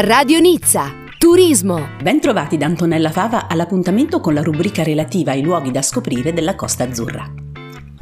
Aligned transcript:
Radio 0.00 0.38
Nizza, 0.38 0.92
turismo. 1.18 1.88
Bentrovati 2.00 2.56
da 2.56 2.66
Antonella 2.66 3.10
Fava 3.10 3.48
all'appuntamento 3.48 4.20
con 4.20 4.32
la 4.32 4.42
rubrica 4.42 4.84
relativa 4.84 5.32
ai 5.32 5.42
luoghi 5.42 5.72
da 5.72 5.82
scoprire 5.82 6.32
della 6.32 6.54
Costa 6.54 6.84
Azzurra. 6.84 7.28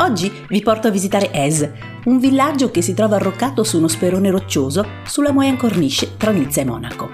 Oggi 0.01 0.31
vi 0.47 0.61
porto 0.61 0.89
a 0.89 0.91
visitare 0.91 1.33
Es, 1.33 1.67
un 2.05 2.19
villaggio 2.19 2.71
che 2.71 2.83
si 2.83 2.93
trova 2.93 3.17
arroccato 3.17 3.65
su 3.65 3.79
uno 3.79 3.89
sperone 3.89 4.31
roccioso 4.31 4.87
sulla 5.07 5.33
Moyen 5.33 5.57
Corniche 5.57 6.19
tra 6.19 6.33
Nizza 6.33 6.61
e 6.61 6.65
Monaco. 6.67 7.09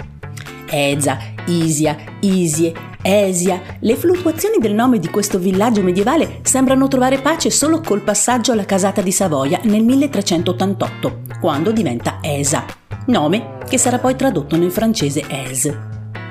Eza, 0.68 1.16
Isia, 1.46 1.96
Isie, 2.18 2.74
Esia, 3.02 3.62
le 3.78 3.94
fluttuazioni 3.94 4.58
del 4.58 4.74
nome 4.74 4.98
di 4.98 5.10
questo 5.10 5.38
villaggio 5.38 5.84
medievale 5.84 6.40
sembrano 6.42 6.88
trovare 6.88 7.20
pace 7.20 7.50
solo 7.50 7.80
col 7.82 8.02
passaggio 8.02 8.50
alla 8.50 8.64
casata 8.64 9.00
di 9.00 9.12
Savoia 9.12 9.60
nel 9.62 9.84
1388, 9.84 11.20
quando 11.40 11.70
diventa 11.70 12.18
Esa, 12.20 12.64
nome 13.06 13.60
che 13.72 13.78
sarà 13.78 13.98
poi 13.98 14.14
tradotto 14.16 14.58
nel 14.58 14.70
francese 14.70 15.24
Es. 15.30 15.66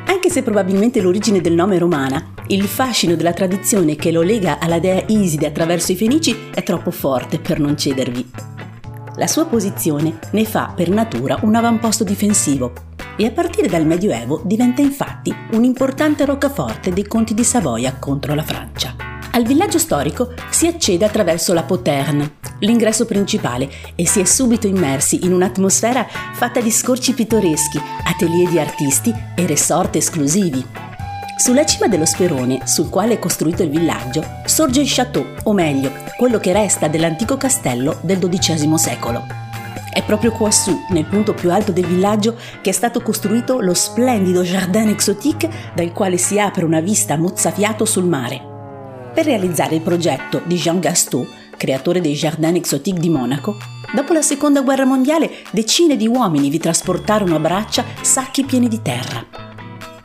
Anche 0.05 0.29
se 0.29 0.43
probabilmente 0.43 1.01
l'origine 1.01 1.41
del 1.41 1.55
nome 1.55 1.77
è 1.77 1.79
romana, 1.79 2.33
il 2.49 2.65
fascino 2.65 3.15
della 3.15 3.33
tradizione 3.33 3.95
che 3.95 4.11
lo 4.11 4.21
lega 4.21 4.59
alla 4.59 4.77
dea 4.77 5.03
Iside 5.07 5.47
attraverso 5.47 5.91
i 5.91 5.95
fenici 5.95 6.37
è 6.53 6.61
troppo 6.61 6.91
forte 6.91 7.39
per 7.39 7.59
non 7.59 7.75
cedervi. 7.75 8.29
La 9.15 9.25
sua 9.25 9.47
posizione 9.47 10.19
ne 10.33 10.45
fa 10.45 10.71
per 10.75 10.89
natura 10.89 11.39
un 11.41 11.55
avamposto 11.55 12.03
difensivo 12.03 12.73
e 13.17 13.25
a 13.25 13.31
partire 13.31 13.67
dal 13.67 13.87
Medioevo 13.87 14.43
diventa 14.45 14.83
infatti 14.83 15.33
un 15.53 15.63
importante 15.63 16.25
roccaforte 16.25 16.93
dei 16.93 17.07
conti 17.07 17.33
di 17.33 17.43
Savoia 17.43 17.95
contro 17.95 18.35
la 18.35 18.43
Francia. 18.43 18.93
Al 19.31 19.45
villaggio 19.45 19.79
storico 19.79 20.31
si 20.51 20.67
accede 20.67 21.05
attraverso 21.05 21.53
la 21.53 21.63
Poterne, 21.63 22.33
l'ingresso 22.61 23.05
principale, 23.05 23.69
e 23.95 24.07
si 24.07 24.19
è 24.19 24.25
subito 24.25 24.65
immersi 24.65 25.25
in 25.25 25.33
un'atmosfera 25.33 26.07
fatta 26.33 26.59
di 26.59 26.71
scorci 26.71 27.13
pittoreschi, 27.13 27.79
atelier 28.05 28.49
di 28.49 28.59
artisti 28.59 29.13
e 29.35 29.45
resort 29.45 29.95
esclusivi. 29.95 30.65
Sulla 31.37 31.65
cima 31.65 31.87
dello 31.87 32.05
sperone, 32.05 32.67
sul 32.67 32.89
quale 32.89 33.15
è 33.15 33.19
costruito 33.19 33.63
il 33.63 33.69
villaggio, 33.69 34.23
sorge 34.45 34.81
il 34.81 34.87
château, 34.87 35.25
o 35.43 35.53
meglio, 35.53 35.91
quello 36.15 36.37
che 36.37 36.53
resta 36.53 36.87
dell'antico 36.87 37.35
castello 37.35 37.97
del 38.01 38.19
XII 38.19 38.77
secolo. 38.77 39.25
È 39.91 40.03
proprio 40.03 40.31
quassù, 40.31 40.85
nel 40.89 41.05
punto 41.05 41.33
più 41.33 41.51
alto 41.51 41.71
del 41.71 41.87
villaggio, 41.87 42.35
che 42.61 42.69
è 42.69 42.73
stato 42.73 43.01
costruito 43.01 43.59
lo 43.59 43.73
splendido 43.73 44.43
Jardin 44.43 44.89
Exotique 44.89 45.49
dal 45.73 45.91
quale 45.91 46.17
si 46.17 46.39
apre 46.39 46.63
una 46.63 46.79
vista 46.79 47.17
mozzafiato 47.17 47.85
sul 47.85 48.05
mare. 48.05 48.39
Per 49.13 49.25
realizzare 49.25 49.75
il 49.75 49.81
progetto 49.81 50.41
di 50.45 50.55
Jean 50.55 50.79
Gaston, 50.79 51.27
creatore 51.61 52.01
dei 52.01 52.15
Jardin 52.15 52.55
Exotiques 52.55 52.99
di 52.99 53.09
Monaco, 53.11 53.55
dopo 53.93 54.13
la 54.13 54.23
seconda 54.23 54.61
guerra 54.61 54.83
mondiale 54.83 55.29
decine 55.51 55.95
di 55.95 56.07
uomini 56.07 56.49
vi 56.49 56.57
trasportarono 56.57 57.35
a 57.35 57.39
braccia 57.39 57.85
sacchi 58.01 58.43
pieni 58.45 58.67
di 58.67 58.81
terra. 58.81 59.23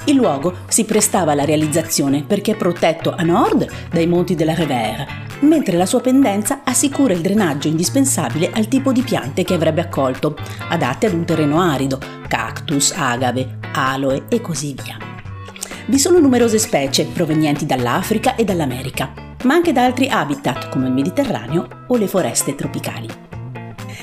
Il 0.05 0.17
luogo 0.17 0.59
si 0.69 0.85
prestava 0.85 1.33
alla 1.33 1.47
realizzazione 1.47 2.25
perché 2.25 2.53
è 2.53 2.57
protetto 2.57 3.15
a 3.17 3.23
nord 3.23 3.67
dai 3.91 4.07
monti 4.07 4.35
della 4.35 4.53
Revere, 4.53 5.07
mentre 5.41 5.79
la 5.79 5.87
sua 5.87 6.03
pendenza 6.03 6.61
assicura 6.63 7.15
il 7.15 7.23
drenaggio 7.23 7.69
indispensabile 7.69 8.51
al 8.53 8.69
tipo 8.69 8.93
di 8.93 9.01
piante 9.01 9.43
che 9.43 9.55
avrebbe 9.55 9.81
accolto, 9.81 10.37
adatte 10.69 11.07
ad 11.07 11.15
un 11.15 11.25
terreno 11.25 11.59
arido, 11.59 11.99
cactus, 12.29 12.93
agave, 12.95 13.61
aloe 13.73 14.25
e 14.29 14.43
così 14.43 14.75
via. 14.75 14.99
Vi 15.87 15.99
sono 15.99 16.19
numerose 16.19 16.59
specie 16.59 17.07
provenienti 17.07 17.65
dall'Africa 17.65 18.35
e 18.35 18.45
dall'America, 18.45 19.26
ma 19.47 19.55
anche 19.55 19.73
da 19.73 19.85
altri 19.85 20.09
habitat 20.09 20.69
come 20.69 20.89
il 20.89 20.93
Mediterraneo 20.93 21.85
o 21.87 21.97
le 21.97 22.09
foreste 22.09 22.55
tropicali. 22.55 23.09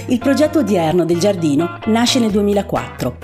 Il 0.07 0.17
progetto 0.17 0.59
odierno 0.59 1.05
del 1.05 1.19
giardino 1.19 1.79
nasce 1.85 2.19
nel 2.19 2.31
2004. 2.31 3.17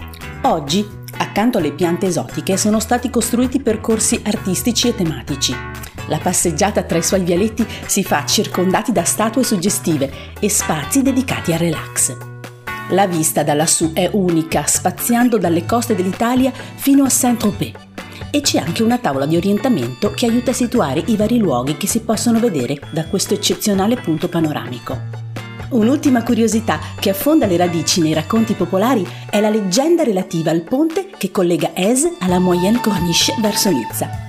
Oggi, 0.43 0.85
accanto 1.17 1.57
alle 1.57 1.71
piante 1.71 2.07
esotiche, 2.07 2.57
sono 2.57 2.79
stati 2.79 3.09
costruiti 3.09 3.61
percorsi 3.61 4.21
artistici 4.23 4.89
e 4.89 4.95
tematici. 4.95 5.55
La 6.07 6.19
passeggiata 6.21 6.83
tra 6.83 6.97
i 6.97 7.03
suoi 7.03 7.23
vialetti 7.23 7.65
si 7.85 8.03
fa 8.03 8.25
circondati 8.25 8.91
da 8.91 9.03
statue 9.03 9.43
suggestive 9.43 10.11
e 10.39 10.49
spazi 10.49 11.01
dedicati 11.01 11.53
al 11.53 11.59
relax. 11.59 12.17
La 12.89 13.07
vista 13.07 13.43
da 13.43 13.53
lassù 13.53 13.93
è 13.93 14.09
unica, 14.11 14.65
spaziando 14.65 15.37
dalle 15.37 15.65
coste 15.65 15.95
dell'Italia 15.95 16.51
fino 16.51 17.03
a 17.03 17.09
Saint-Tropez 17.09 17.87
e 18.31 18.41
c'è 18.41 18.59
anche 18.59 18.83
una 18.83 18.97
tavola 18.97 19.25
di 19.25 19.35
orientamento 19.35 20.11
che 20.11 20.25
aiuta 20.25 20.51
a 20.51 20.53
situare 20.53 21.03
i 21.07 21.15
vari 21.15 21.37
luoghi 21.37 21.77
che 21.77 21.87
si 21.87 22.01
possono 22.01 22.39
vedere 22.39 22.79
da 22.91 23.05
questo 23.05 23.33
eccezionale 23.33 23.95
punto 23.95 24.27
panoramico. 24.27 25.27
Un'ultima 25.69 26.23
curiosità 26.23 26.79
che 26.99 27.11
affonda 27.11 27.45
le 27.45 27.57
radici 27.57 28.01
nei 28.01 28.13
racconti 28.13 28.53
popolari 28.53 29.05
è 29.29 29.39
la 29.39 29.49
leggenda 29.49 30.03
relativa 30.03 30.49
al 30.49 30.61
ponte 30.61 31.09
che 31.15 31.29
collega 31.29 31.71
Es 31.75 32.07
alla 32.19 32.39
Moyenne 32.39 32.81
Corniche 32.81 33.35
verso 33.39 33.69
Nizza. 33.69 34.27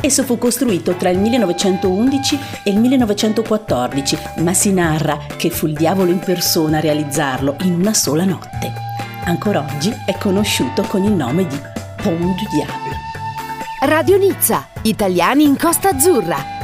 Esso 0.00 0.22
fu 0.22 0.38
costruito 0.38 0.94
tra 0.94 1.08
il 1.08 1.18
1911 1.18 2.38
e 2.62 2.70
il 2.70 2.78
1914, 2.78 4.18
ma 4.36 4.54
si 4.54 4.72
narra 4.72 5.18
che 5.36 5.50
fu 5.50 5.66
il 5.66 5.74
diavolo 5.74 6.12
in 6.12 6.20
persona 6.20 6.78
a 6.78 6.80
realizzarlo 6.80 7.56
in 7.62 7.74
una 7.74 7.94
sola 7.94 8.24
notte. 8.24 8.72
Ancora 9.24 9.66
oggi 9.68 9.92
è 10.06 10.16
conosciuto 10.16 10.82
con 10.82 11.02
il 11.02 11.12
nome 11.12 11.46
di 11.48 11.58
Pont 12.00 12.20
du 12.20 12.46
Diable. 12.52 13.05
Radio 13.80 14.16
Nizza, 14.16 14.68
italiani 14.82 15.44
in 15.44 15.58
Costa 15.58 15.90
Azzurra. 15.90 16.55